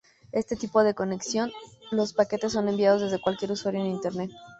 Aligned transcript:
En 0.31 0.39
este 0.39 0.55
tipo 0.55 0.83
de 0.83 0.95
conexión, 0.95 1.51
los 1.91 2.13
paquetes 2.13 2.53
son 2.53 2.67
enviados 2.67 3.03
desde 3.03 3.21
cualquier 3.21 3.51
usuario 3.51 3.81
en 3.81 3.85
Internet. 3.91 4.31